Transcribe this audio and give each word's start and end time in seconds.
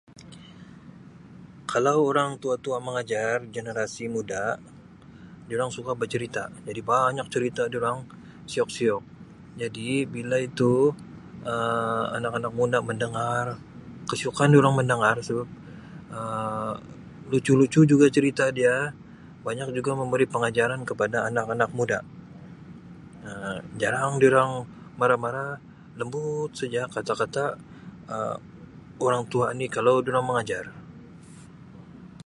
Kalau 1.71 1.97
orang 2.09 2.29
tua-tua 2.43 2.77
mengajar 2.87 3.33
generasi 3.55 4.03
muda 4.15 4.43
durang 5.49 5.71
suka 5.77 5.91
bercerita 6.01 6.43
jadi 6.67 6.81
banyak 6.91 7.27
cerita 7.33 7.63
durang 7.73 7.97
siok-siok. 8.51 9.03
Jadi 9.61 9.89
bila 10.15 10.37
itu 10.49 10.73
Um 11.53 12.03
anak-anak 12.17 12.53
muda 12.59 12.77
mendengar 12.89 13.45
kesiukan 14.09 14.49
durang 14.55 14.73
mendengar 14.79 15.15
sebab 15.27 15.47
Um 16.17 16.75
lucu-lucu 17.31 17.81
juga 17.91 18.05
cerita 18.17 18.45
dia, 18.57 18.75
banyak 19.47 19.69
juga 19.77 19.91
memberi 20.01 20.25
pengajaran 20.33 20.81
kepada 20.89 21.17
anak-anak 21.29 21.69
muda. 21.79 21.99
Um 23.27 23.57
Jarang 23.81 24.11
durang 24.23 24.51
marah-marah, 24.99 25.51
lembut 25.99 26.51
saja 26.59 26.81
kata-kata 26.95 27.45
Um 28.15 28.37
orang 29.05 29.23
tua 29.33 29.47
ni 29.59 29.65
kalau 29.75 29.95
durang 30.05 30.25
mengajar. 30.29 30.65